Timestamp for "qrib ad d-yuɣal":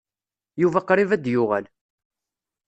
0.87-1.65